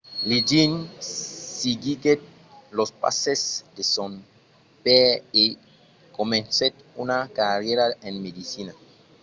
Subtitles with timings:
[0.29, 0.87] liggins
[1.59, 2.21] seguiguèt
[2.77, 3.41] los passes
[3.75, 4.11] de son
[4.83, 5.43] paire e
[6.17, 8.73] comencèt una carrièra en medecina